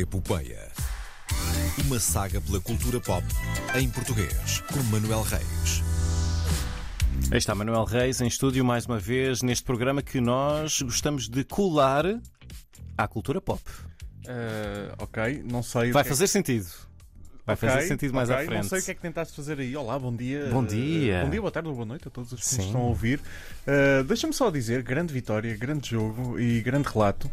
[0.00, 0.72] Epopeia.
[1.86, 3.24] Uma saga pela cultura pop
[3.76, 5.82] em português, com Manuel Reis.
[7.30, 11.44] Aí está Manuel Reis em estúdio mais uma vez neste programa que nós gostamos de
[11.44, 12.04] colar
[12.98, 13.62] à cultura pop.
[14.26, 15.90] Eh, ok, não sei.
[15.90, 16.66] o Vai que é fazer sentido.
[17.46, 18.62] Vai Ok, fazer sentido mais ok, à frente.
[18.62, 19.76] Não sei o que é que tentaste fazer aí.
[19.76, 20.48] Olá, bom dia.
[20.50, 21.22] Bom dia.
[21.22, 23.20] bom dia, boa tarde ou boa noite a todos os que nos estão a ouvir.
[23.64, 27.30] Eh, Deixa-me só dizer, grande vitória, grande jogo e grande relato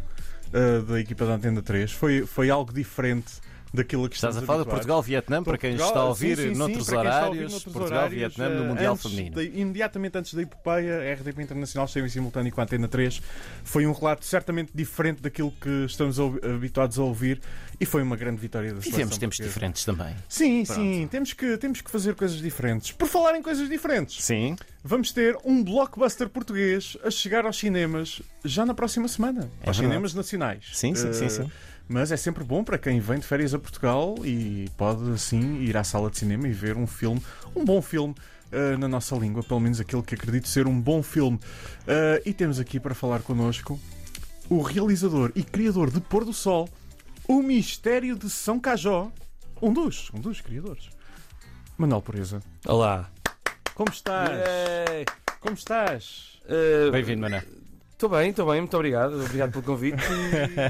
[0.52, 1.92] eh, da equipa da Antena 3.
[1.92, 3.40] Foi, foi algo diferente
[3.72, 4.74] daquilo que Estás a falar de habituados.
[4.86, 8.48] Portugal-Vietnam, para quem está a ouvir sim, sim, sim, noutros ouvir horários, horários, no eh,
[8.68, 9.36] Mundial antes Feminino.
[9.36, 13.22] de- imediatamente antes da epopeia, a RDP Internacional esteve em simultâneo com a Antena 3.
[13.64, 17.40] Foi um relato certamente diferente daquilo que estamos habituados a ouvir
[17.80, 19.48] e foi uma grande vitória da seleção tempos portuguesa.
[19.48, 20.14] diferentes também.
[20.28, 20.80] Sim, Pronto.
[20.80, 22.92] sim, temos que, temos que fazer coisas diferentes.
[22.92, 28.20] Por falar em coisas diferentes, Sim, vamos ter um blockbuster português a chegar aos cinemas
[28.44, 29.50] já na próxima semana.
[29.62, 29.94] É aos verdade.
[29.94, 30.64] cinemas nacionais.
[30.74, 31.50] sim, sim, sim, Eh, sim.
[31.92, 35.76] Mas é sempre bom para quem vem de férias a Portugal e pode assim ir
[35.76, 37.22] à sala de cinema e ver um filme,
[37.54, 38.14] um bom filme.
[38.50, 41.38] eh, na nossa língua, pelo menos aquele que acredito ser um bom filme.
[41.86, 43.78] Eh, e temos aqui para falar connosco
[44.48, 46.68] o realizador e criador de Pôr do Sol,
[47.28, 49.10] o Mistério de São Cajó,
[49.60, 50.90] um dos, um dos criadores.
[51.78, 53.10] Manuel Pureza, Olá.
[53.74, 54.30] como estás?
[54.30, 55.04] Yay.
[55.40, 56.38] Como estás?
[56.46, 57.42] Eh, Bem-vindo, Manuel.
[58.02, 59.14] Estou bem, estou bem, muito obrigado.
[59.14, 60.02] Obrigado pelo convite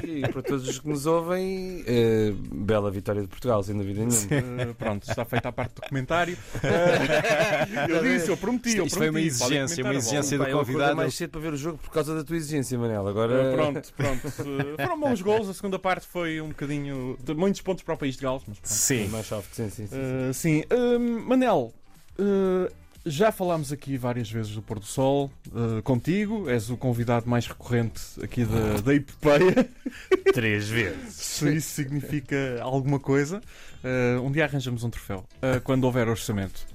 [0.05, 4.05] e, e para todos os que nos ouvem, eh, bela vitória de Portugal, sem dúvida
[4.05, 4.61] nenhuma.
[4.61, 6.37] Eh, pronto, está feita a parte do comentário.
[6.61, 10.59] Eh, eu disse, eu prometi, eu Isto foi uma prometi, exigência, uma exigência do eu
[10.59, 10.95] convidado.
[10.95, 13.07] mais cedo para ver o jogo por causa da tua exigência, Manel.
[13.07, 13.33] Agora.
[13.33, 14.27] Uh, pronto, pronto.
[14.27, 15.49] Uh, foram bons gols.
[15.49, 17.17] A segunda parte foi um bocadinho.
[17.19, 18.43] de muitos pontos para o país de Gales.
[18.47, 18.71] Mas pronto.
[18.71, 19.07] Sim.
[19.07, 19.87] Mais soft, sim, sim.
[19.87, 19.95] sim.
[19.95, 20.63] Uh, sim.
[20.71, 21.73] Uh, Manel,
[22.19, 26.49] uh, já falámos aqui várias vezes do Pôr do Sol uh, contigo.
[26.49, 29.69] És o convidado mais recorrente aqui da, da epopeia.
[30.33, 31.13] Três vezes.
[31.13, 33.41] Se isso significa alguma coisa.
[33.83, 35.25] Uh, um dia arranjamos um troféu.
[35.41, 36.65] uh, quando houver orçamento.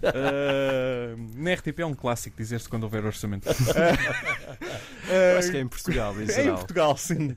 [1.35, 3.49] Na RTP é um clássico dizer-se quando houver orçamento.
[5.39, 6.57] Acho que é em Portugal, em É em geral.
[6.59, 7.35] Portugal, sim.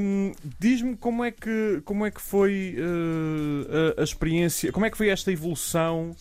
[0.00, 4.90] Hum, Diz-me como é que como é que foi uh, a, a experiência, como é
[4.90, 6.14] que foi esta evolução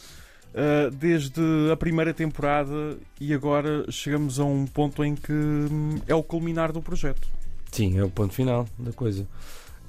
[0.57, 1.41] uh, desde
[1.72, 6.72] a primeira temporada e agora chegamos a um ponto em que hum, é o culminar
[6.72, 7.28] do projeto.
[7.72, 9.28] Sim, é o ponto final da coisa.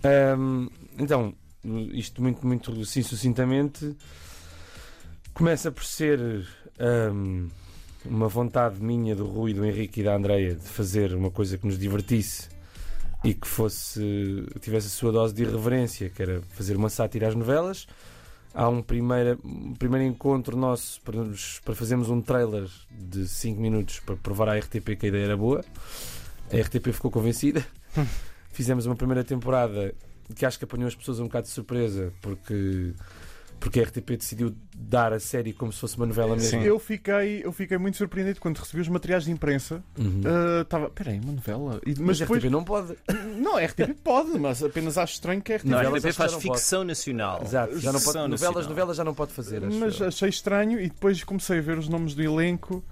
[0.04, 0.68] Ahm,
[0.98, 1.32] então,
[1.92, 3.96] isto muito, muito sucintamente,
[5.32, 6.46] começa por ser
[6.78, 7.48] ahm,
[8.04, 11.66] uma vontade minha, do Rui, do Henrique e da Andreia de fazer uma coisa que
[11.66, 12.48] nos divertisse
[13.24, 17.34] e que fosse tivesse a sua dose de irreverência, que era fazer uma sátira às
[17.34, 17.86] novelas.
[18.58, 23.60] Há um primeiro, um primeiro encontro nosso para, nos- para fazermos um trailer de 5
[23.60, 25.64] minutos para provar à RTP que a ideia era boa.
[26.52, 27.64] A RTP ficou convencida.
[28.50, 29.94] Fizemos uma primeira temporada
[30.34, 32.94] que acho que apanhou as pessoas um bocado de surpresa porque,
[33.60, 36.60] porque a RTP decidiu dar a série como se fosse uma novela mesmo.
[36.60, 36.62] Sim.
[36.66, 39.82] Eu fiquei, eu fiquei muito surpreendido quando recebi os materiais de imprensa.
[39.98, 40.22] Uhum.
[40.62, 41.80] Estava, peraí, uma novela?
[41.84, 42.96] E- mas mas a depois, RTP não pode.
[43.40, 46.32] não, a RTP pode, mas apenas acho estranho que a RTP Não, a RTP faz
[46.32, 46.58] não pode.
[46.58, 47.42] ficção nacional.
[47.42, 48.04] Exato, já não pode.
[48.04, 48.68] Ficção Novelas, nacional.
[48.70, 49.64] novelas já não pode fazer.
[49.64, 50.08] Acho Mas eu.
[50.08, 52.82] achei estranho e depois comecei a ver os nomes do elenco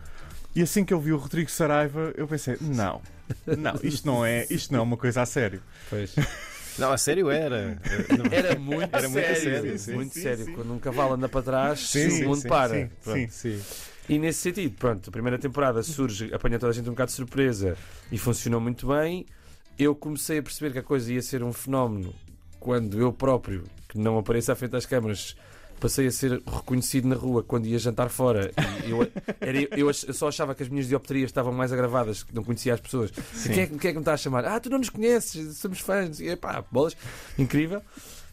[0.54, 3.00] e assim que eu vi o Rodrigo Saraiva eu pensei, não,
[3.46, 5.62] não, isto não é, isto não é uma coisa a sério.
[5.88, 6.14] Pois.
[6.78, 7.78] Não, a sério era.
[8.30, 9.42] Era muito Era muito sério.
[9.42, 10.44] sério, sim, muito sim, sério.
[10.44, 10.52] sim.
[10.52, 12.74] Quando um cavalo anda para trás, Sim, o mundo sim, para.
[12.74, 13.30] sim, Pronto.
[13.32, 13.60] sim.
[14.08, 17.16] E nesse sentido, pronto, a primeira temporada surge, apanha toda a gente um bocado de
[17.16, 17.76] surpresa
[18.12, 19.26] e funcionou muito bem.
[19.78, 22.14] Eu comecei a perceber que a coisa ia ser um fenómeno
[22.60, 25.36] quando eu próprio, que não apareço à frente das câmaras,
[25.80, 28.50] passei a ser reconhecido na rua quando ia jantar fora.
[28.86, 29.02] E eu,
[29.40, 32.74] era, eu, eu só achava que as minhas dioptrias estavam mais agravadas, que não conhecia
[32.74, 33.10] as pessoas.
[33.10, 34.44] Quem é, que- quem é que me está a chamar?
[34.44, 36.20] Ah, tu não nos conheces, somos fãs.
[36.20, 36.96] E, pá, bolas,
[37.38, 37.82] incrível.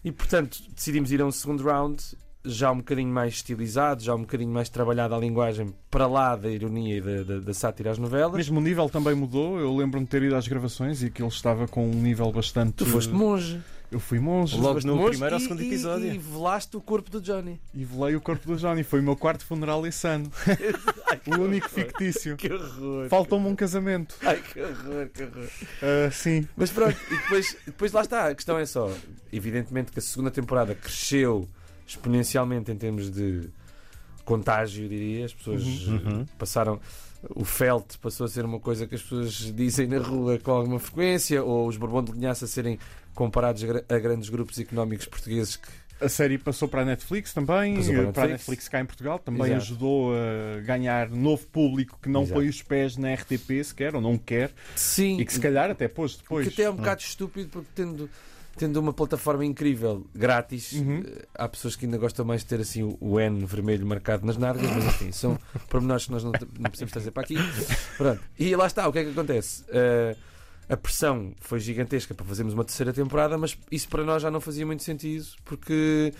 [0.03, 2.03] E portanto decidimos ir a um segundo round,
[2.45, 6.49] já um bocadinho mais estilizado, já um bocadinho mais trabalhado a linguagem para lá da
[6.49, 8.35] ironia e da, da, da sátira às novelas.
[8.35, 11.29] Mesmo o nível também mudou, eu lembro-me de ter ido às gravações e que ele
[11.29, 12.73] estava com um nível bastante...
[12.73, 13.61] Tu foste monge.
[13.93, 16.11] Eu fui monge Logo no monge primeiro ou e- segundo e- episódio.
[16.13, 17.61] E velaste o corpo do Johnny.
[17.75, 20.31] e velei o corpo do Johnny, foi o meu quarto funeral esse ano,
[21.27, 22.35] o único fictício.
[22.35, 23.07] Que horror.
[23.07, 24.15] Faltou-me um casamento.
[24.23, 25.47] Ai, que horror, que horror.
[25.81, 28.29] Ah, sim, Mas pronto, e depois, depois lá está.
[28.29, 28.91] A questão é só:
[29.31, 31.47] evidentemente que a segunda temporada cresceu
[31.87, 33.47] exponencialmente em termos de
[34.25, 35.25] contágio, diria.
[35.25, 36.21] As pessoas Uhum.
[36.21, 36.79] eh, passaram.
[37.29, 40.79] O felt passou a ser uma coisa que as pessoas dizem na rua com alguma
[40.79, 42.77] frequência, ou os Bourbon de Linhaça serem
[43.15, 45.67] comparados a gra- a grandes grupos económicos portugueses que
[46.01, 48.29] A série passou para a Netflix também, para a eh, para a Netflix.
[48.31, 49.61] Netflix cá em Portugal, também Exato.
[49.61, 52.39] ajudou a ganhar novo público que não Exato.
[52.41, 55.87] põe os pés na RTP sequer, ou não quer, Sim, e que se calhar até
[55.87, 56.45] pôs depois.
[56.47, 58.09] que até é um bocado estúpido porque tendo
[58.55, 61.03] tendo uma plataforma incrível, grátis, Uhum.
[61.05, 64.25] eh, há pessoas que ainda gostam mais de ter assim o- o N vermelho marcado
[64.25, 65.37] nas nargas, mas enfim, são
[65.69, 67.35] pormenores que nós não, não precisamos trazer para aqui.
[67.97, 68.21] Pronto.
[68.37, 69.63] E lá está, o que é que acontece?
[69.69, 70.15] Eh,
[70.69, 74.39] a pressão foi gigantesca para fazermos uma terceira temporada, mas isso para nós já não
[74.39, 76.13] fazia muito sentido, porque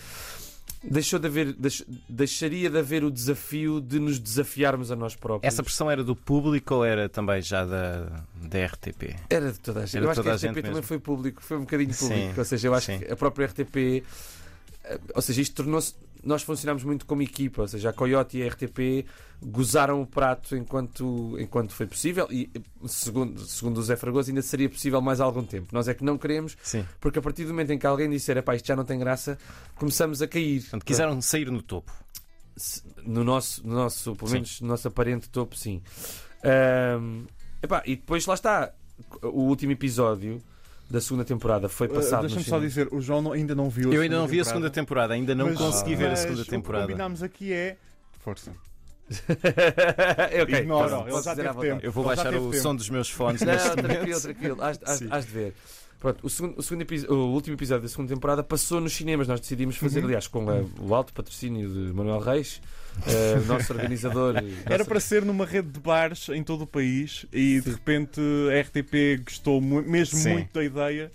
[0.83, 5.51] deixou de haver, deix- deixaria de haver o desafio de nos desafiarmos a nós próprios.
[5.53, 9.15] Essa pressão era do público ou era também já da, da RTP?
[9.29, 9.97] Era de toda a gente.
[9.97, 10.83] Era eu acho toda a que a RTP também mesmo.
[10.87, 12.39] foi público, foi um bocadinho Sim, público.
[12.39, 12.99] Ou seja, eu acho sim.
[12.99, 14.03] que a própria RTP.
[14.83, 15.95] eh, Ou seja, isto tornou-se.
[16.23, 19.05] Nós funcionámos muito como equipa, ou seja, a Coyote e a RTP
[19.41, 22.49] gozaram o prato enquanto, enquanto foi possível e,
[22.87, 25.67] segundo, segundo o Zé Fragoso, ainda seria possível mais algum tempo.
[25.73, 26.85] Nós é que não queremos, Sim.
[27.01, 29.37] porque a partir do momento em que alguém disser "Epá, isto já não tem graça,
[29.75, 30.61] começamos a cair.
[30.61, 31.91] Portanto, quiseram sair no topo.
[33.05, 34.33] No nosso, no nosso pelo Sim.
[34.35, 35.81] menos no nosso aparente topo, sim.
[36.43, 37.25] Ahm,
[37.61, 38.71] epá, e depois lá está
[39.23, 40.41] o último episódio
[40.93, 42.21] da segunda temporada foi Uh, passado.
[42.21, 44.39] Deixa-me no só dizer, o João não- ainda não viu a Eu ainda não vi
[44.39, 44.49] a temporada.
[44.49, 46.85] segunda temporada, ainda não Mas- consegui ver a segunda O que temporada.
[46.85, 47.77] combinámos aqui é.
[48.23, 48.51] Força.
[50.31, 51.83] É, ok, Ignora, posso- já teve tempo.
[51.85, 52.61] Eu vou Ele baixar o tempo.
[52.61, 54.21] som dos meus fones Não, neste tranquilo, momento.
[54.21, 55.07] tranquilo, has- Sim.
[55.11, 55.53] has de ver.
[56.03, 59.25] Pronto, o, segundo, o, segundo o último episódio da segunda temporada passou nos cinemas.
[59.25, 60.05] Nós decidimos fazer, Uhum.
[60.07, 62.61] aliás, com a- o alto patrocínio de Manuel Reis,
[63.07, 64.35] eh, nosso organizador.
[64.65, 68.19] Era nosso- para ser numa rede de bares em todo o país e de repente
[68.51, 70.33] a RTP gostou mu- mesmo Sim.
[70.33, 71.09] muito da ideia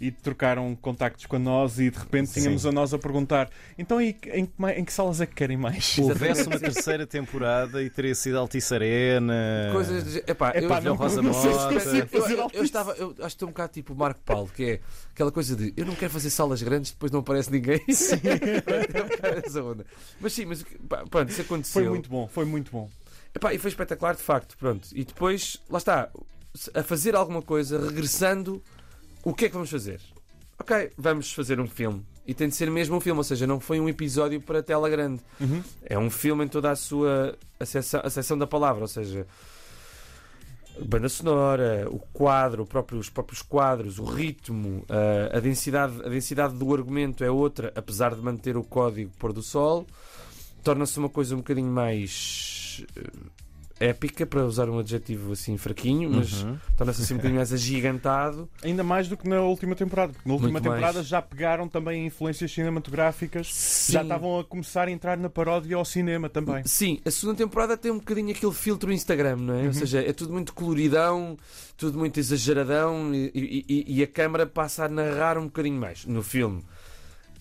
[0.00, 2.40] e trocaram contactos com nós e de repente Sim.
[2.40, 3.48] tínhamos a nós a perguntar
[3.78, 5.96] então e em, que mai- em que salas é que querem mais?
[5.98, 9.70] Houvesse uma terceira temporada e teria sido Altice Arena.
[9.72, 13.10] Coisas de, epá, eu, Epá, não- Rosa não se consigo eu, eu, eu estava, eu
[13.10, 14.80] acho que estou um bocado tipo o Marco Paulo, que é
[15.12, 17.80] aquela coisa de eu não quero fazer salas grandes, depois não aparece ninguém.
[17.90, 18.16] Sim.
[19.64, 19.84] onda.
[20.20, 21.82] Mas sim, mas pá, pronto, isso aconteceu.
[21.82, 22.88] Foi muito bom, foi muito bom.
[23.34, 24.88] Epá, e foi espetacular de facto, pronto.
[24.92, 26.08] E depois, lá está,
[26.72, 28.62] a fazer alguma coisa, regressando,
[29.24, 30.00] o que é que vamos fazer?
[30.58, 32.04] Ok, vamos fazer um filme.
[32.26, 34.88] E tem de ser mesmo um filme, ou seja, não foi um episódio para tela
[34.88, 35.20] grande.
[35.40, 35.62] Uhum.
[35.82, 39.26] É um filme em toda a sua acessão, da palavra, ou seja,
[40.86, 46.08] banda sonora, o quadro, o próprio- os próprios quadros, o ritmo, a, a densidade, a
[46.08, 49.86] densidade do argumento é outra, apesar de manter o código pôr do sol,
[50.62, 53.02] torna-se uma coisa um bocadinho mais eh,
[53.84, 56.56] épica, para usar um adjetivo assim fraquinho, mas Uhum.
[56.76, 58.48] torna-se assim um bocadinho mais agigantado.
[58.62, 61.06] Ainda mais do que na última temporada, porque na última Muito temporada mais.
[61.06, 63.46] já pegaram também influências cinematográficas,
[63.90, 64.02] já Sim.
[64.02, 66.62] estavam a começar a entrar na paródia ao cinema também.
[66.66, 69.60] Sim, a segunda temporada tem um bocadinho aquele filtro Instagram, não é?
[69.62, 69.66] Uhum.
[69.66, 71.36] Ou seja, é tudo muito coloridão,
[71.76, 76.04] tudo muito exageradão e, e- e- e a câmara passa a narrar um bocadinho mais.
[76.04, 76.62] No filme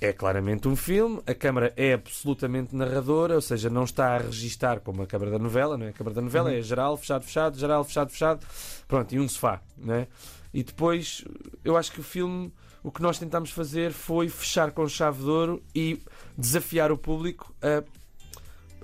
[0.02, 4.80] é claramente um filme, a câmara é absolutamente narradora, ou seja, não está a registar
[4.82, 5.90] como a câmara da novela, não é?
[5.90, 6.58] A câmara da novela Uhum.
[6.58, 8.46] é geral, fechado, fechado, geral, fechado, fechado,
[8.88, 10.08] pronto, e um sofá, não é?
[10.54, 11.24] E depois,
[11.64, 12.52] eu acho que o filme,
[12.84, 16.00] o que nós tentámos fazer foi fechar com chave de ouro e
[16.38, 17.84] desafiar o público a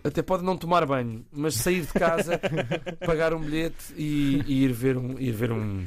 [0.02, 2.40] até pode não tomar banho, mas sair de casa,
[3.06, 5.84] pagar um bilhete e, e ir ver um, ir ver um,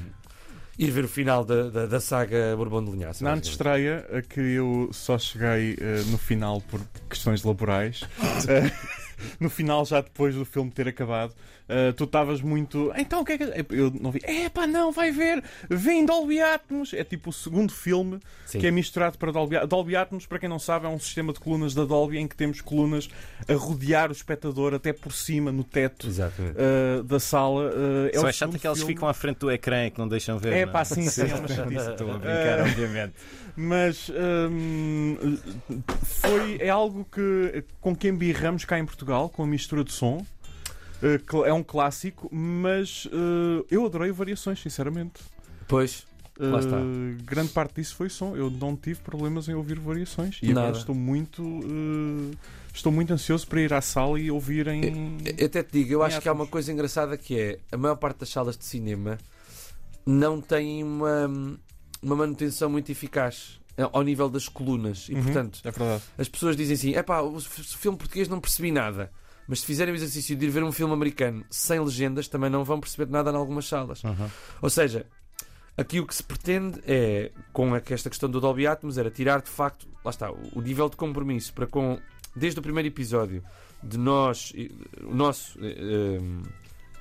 [0.78, 3.24] ir ver o final da, da, da saga Bourbon de Linhaça.
[3.24, 8.02] Na antestreia, a que eu só cheguei eh, no final por questões laborais,
[9.38, 11.34] no final, já depois do filme ter acabado,
[11.68, 12.92] eh, tu estavas muito.
[12.96, 13.44] Então o que é que.
[13.70, 14.20] Eu não vi.
[14.24, 15.42] É pá, não, vai ver!
[15.70, 16.92] Vem Dolby Atmos!
[16.92, 18.58] É tipo o segundo filme Sim.
[18.58, 19.70] que é misturado para Dolby Atmos.
[19.70, 22.36] Dolby Atmos, para quem não sabe, é um sistema de colunas da Dolby em que
[22.36, 23.08] temos colunas
[23.48, 26.08] a rodear o espectador até por cima, no teto.
[26.08, 28.94] Eh, da sala uh, é Só o é chato segundo que elas filme.
[28.94, 30.52] ficam à frente do ecrã e que não deixam ver.
[30.52, 31.90] É não pá, sim, sim, é uma chatice.
[31.90, 33.14] Estou a brincar, obviamente.
[33.54, 35.38] Mas hum,
[36.02, 40.24] foi, é algo que, com que embirramos cá em Portugal, com a mistura de som.
[41.02, 45.20] Eh, É um clássico, mas eh, eu adorei variações, sinceramente.
[45.68, 46.06] Pois.
[46.40, 48.34] Eh, grande parte disso foi som.
[48.36, 50.38] Eu não tive problemas em ouvir variações.
[50.42, 50.60] E Nada.
[50.68, 51.42] agora estou muito.
[51.42, 52.36] eh,
[52.74, 55.18] estou muito ansioso para ir à sala e ouvir em.
[55.38, 57.96] eu até te digo, eu acho que há uma coisa engraçada que é a maior
[57.96, 59.18] parte das salas de cinema
[60.06, 61.26] não tem uma,
[62.02, 63.60] uma manutenção muito eficaz
[63.92, 66.22] ao nível das colunas e Uhum, portanto É.
[66.22, 69.10] As pessoas dizem assim: é pá, o filme português não percebi nada.
[69.46, 72.64] Mas se fizerem o exercício de ir ver um filme americano sem legendas, também não
[72.64, 74.02] vão perceber nada em algumas salas.
[74.04, 74.28] Uhum.
[74.62, 75.04] Ou seja,
[75.76, 79.50] aqui o que se pretende é, com esta questão do Dolby Atmos, era tirar de
[79.50, 81.98] facto, lá está, o, nível de compromisso para com,
[82.36, 83.42] desde o primeiro episódio,
[83.82, 84.52] de nós,
[85.02, 86.20] o nosso, eh, eh,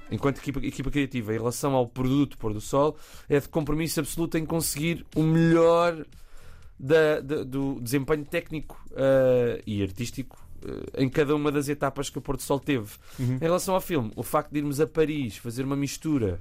[0.10, 2.98] enquanto equipa, equipa criativa, em relação ao produto Pôr do Sol,
[3.30, 6.04] é de compromisso absoluto em conseguir o melhor
[6.82, 12.18] da- da- do desempenho técnico eh, e artístico eh, em cada uma das etapas que
[12.18, 12.90] o Porto Sol teve.
[13.20, 13.36] Uhum.
[13.36, 16.40] Em relação ao filme, o facto de irmos a Paris fazer uma mistura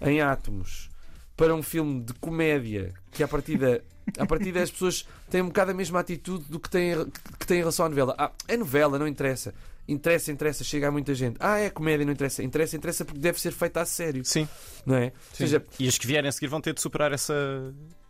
[0.00, 0.88] em átomos
[1.36, 3.82] para um filme de comédia que à partida,
[4.18, 6.94] à partida as pessoas têm um bocado a mesma atitude do que têm,
[7.38, 8.14] que têm em relação à novela.
[8.18, 9.54] Ah, é novela, não interessa.
[9.86, 11.36] Interessa, interessa, chega a muita gente.
[11.38, 12.42] Ah, é comédia, não interessa.
[12.42, 14.48] Interessa, interessa porque deve ser feita a sério, Sim.
[14.86, 15.06] não é?
[15.30, 17.34] Ou seja, E os que vierem a seguir vão ter de superar essa,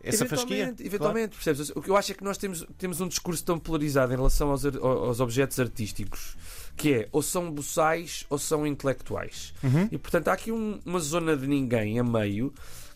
[0.01, 0.55] essa fasquia.
[0.55, 1.69] Eventualmente, eventualmente percebes?
[1.75, 4.51] O que eu acho é que nós temos, temos um discurso tão polarizado em relação
[4.51, 6.37] aos, aos objetos artísticos
[6.77, 9.53] que é ou são boçais ou são intelectuais.
[9.61, 9.89] Uhum.
[9.91, 12.53] E portanto há aqui um- uma zona de ninguém a meio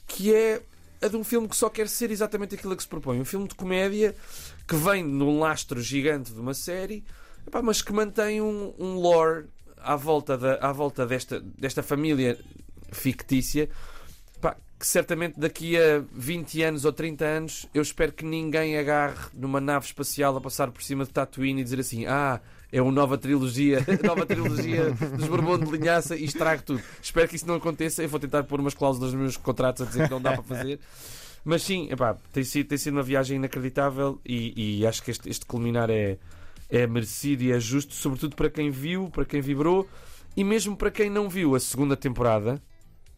[0.08, 0.62] que é
[1.02, 3.20] a de um filme que só quer ser exatamente aquilo a que se propõe.
[3.20, 4.16] Um filme de comédia
[4.68, 7.04] que vem num lastro gigante de uma série,
[7.48, 12.38] epá, mas que mantém um, um lore à volta, da, à volta desta, desta família
[12.92, 13.70] fictícia.
[14.42, 19.30] Pá, que certamente daqui a 20 anos ou 30 anos eu espero que ninguém agarre
[19.34, 22.92] numa nave espacial a passar por cima de Tatooine e dizer assim: Ah, é uma
[22.92, 26.82] nova trilogia, nova trilogia dos Bourbon de Linhaça e estrague tudo.
[27.02, 28.04] Espero que isso não aconteça.
[28.04, 30.44] Eu vou tentar pôr umas cláusulas nos meus contratos a dizer que não dá para
[30.44, 30.80] fazer.
[31.44, 35.30] Mas sim, epá, tem, sido, tem sido uma viagem inacreditável e, e acho que este,
[35.30, 36.18] este culminar é,
[36.70, 39.88] é merecido e é justo, sobretudo para quem viu, para quem vibrou
[40.36, 42.62] e mesmo para quem não viu a segunda temporada.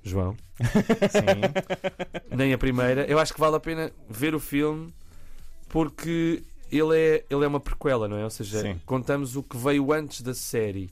[0.04, 2.36] João, Sim.
[2.36, 3.06] nem a primeira.
[3.06, 4.92] Eu acho que vale a pena ver o filme
[5.70, 6.42] porque
[6.72, 8.24] ele é, ele é uma prequela, não é?
[8.24, 8.80] Ou seja, Sim.
[8.86, 10.90] contamos o que veio antes da série.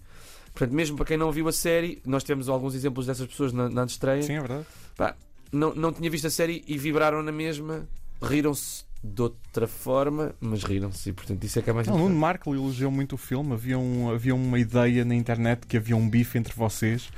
[0.54, 3.70] Portanto, mesmo para quem não viu a série, nós temos alguns exemplos dessas pessoas na,
[3.70, 4.22] na estreia.
[4.22, 4.66] Sim, é verdade.
[5.52, 7.88] Não, não tinha visto a série e vibraram na mesma,
[8.22, 12.00] riram-se de outra forma, mas riram-se e portanto isso é que é mais Não, o
[12.00, 12.16] Nuno.
[12.16, 13.54] Marco elogiou muito o filme.
[13.54, 17.10] Havia, um, havia uma ideia na internet que havia um bife entre vocês,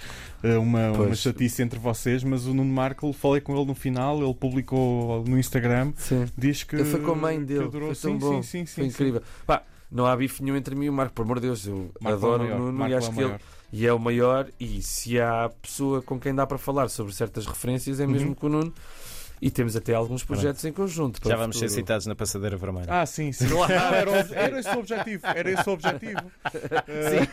[0.44, 4.22] eh, uma, uma chatice entre vocês, mas o Nuno Marco, falei com ele no final,
[4.24, 6.26] ele publicou no Instagram, Sim.
[6.38, 6.84] diz que.
[6.84, 7.96] Foi com a mãe dele, adorou.
[7.96, 9.22] foi tão sim, bom, sim, sim, Foi incrível.
[9.48, 11.92] Pá, não há bife nenhum entre mim e o Marco, por amor de Deus, eu
[12.00, 13.36] Marco é adoro maior, o Nuno Marco e é acho o que ele
[13.74, 14.48] e é o maior.
[14.60, 18.36] E se há pessoa com quem dá para falar sobre certas referências, é mesmo Uhum.
[18.36, 18.74] com o Nuno.
[19.42, 21.20] E temos até alguns projetos em conjunto.
[21.20, 22.86] para Já vamos ser citados na passadeira vermelha.
[22.88, 23.48] Ah, sim, sim.
[23.48, 23.74] Claro.
[23.74, 25.26] Era, o- era esse o objetivo.
[25.26, 26.22] Era esse o objetivo.
[26.52, 27.28] Sim,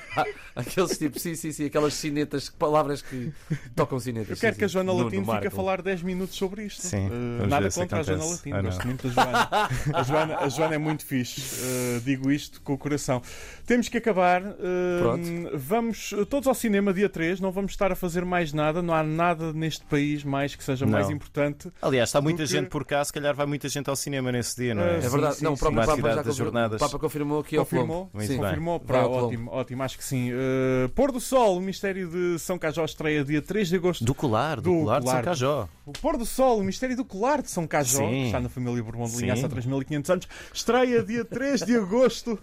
[0.56, 3.32] aqueles tipos, sim, sim, sim, aquelas cinetas, palavras que
[3.74, 4.30] tocam cinetas.
[4.30, 4.68] Eu quero sim, que a.
[4.68, 6.82] Joana Latino fique a falar 10 minutos sobre isto.
[6.86, 8.24] Sim, vamos nada contra a Joana.
[8.24, 9.48] Latino, Ah, gosto muito da Joana.
[9.98, 13.20] A Joana, a Joana é muito fixe, eh, digo isto com o coração.
[13.66, 14.42] Temos que acabar.
[14.42, 15.28] eh, Pronto.
[15.54, 19.02] Vamos todos ao cinema dia 3, não vamos estar a fazer mais nada, não há
[19.02, 21.16] nada neste país mais que seja mais Não.
[21.16, 21.70] importante.
[21.82, 24.74] Aliás, está muita gente por cá, se calhar vai muita gente ao cinema nesse dia,
[24.74, 24.96] não é?
[24.98, 25.60] É Sim, verdade, sim, não, o sim.
[25.60, 26.34] próprio Uma Papa já das confirmou.
[26.52, 26.80] jornadas.
[26.82, 28.10] O Papa confirmou aqui Confirmou?
[28.12, 28.38] Muito Sim.
[28.38, 28.80] Confirmou?
[28.80, 30.30] Pá, ótimo, ótimo, acho que sim.
[30.32, 34.04] Eh, Pôr do Sol, o Mistério de São Cajó estreia dia 3 de agosto.
[34.04, 35.24] Do colar, do, Do colar de São colar.
[35.24, 35.68] Cajó.
[35.88, 38.10] O Pôr do Sol, o Mistério do Colar de São Cajó, Sim.
[38.10, 39.16] que está na família Bourbon de.
[39.22, 42.38] Linhaça há 3.500 anos, estreia dia 3 de agosto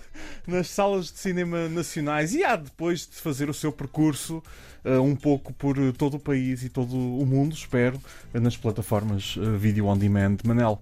[0.48, 4.42] nas salas de cinema nacionais e há depois de fazer o seu percurso
[4.84, 8.02] eh, um pouco por todo o país e todo o mundo, espero,
[8.34, 10.38] nas plataformas eh, Video On Demand.
[10.44, 10.82] Manel,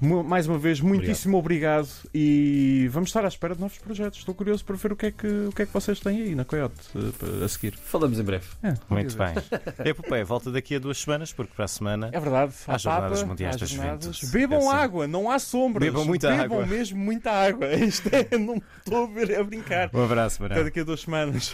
[0.00, 1.88] mais uma vez, muitíssimo obrigado.
[2.12, 4.18] e vamos estar à espera de novos projetos.
[4.18, 6.34] Estou curioso para ver o que é que, o que, é que vocês têm aí
[6.34, 7.74] na Coyote eh, a seguir.
[7.76, 8.44] Falamos em breve.
[8.62, 9.34] É, Muito obrigado.
[9.50, 9.60] bem.
[9.78, 12.10] A epopeia volta daqui a duas semanas, porque para a semana.
[12.12, 12.52] É verdade.
[12.68, 14.04] Há jornadas Papa, mundiais há da jornadas.
[14.16, 14.32] juventude.
[14.32, 14.76] Bebam É assim.
[14.76, 15.88] água, não há sombras.
[15.88, 16.66] Bebam muita Bebam água.
[16.66, 17.72] mesmo muita água.
[17.74, 19.90] Isto é, não estou a ver- a brincar.
[19.94, 21.42] Um abraço, Até daqui a duas semanas.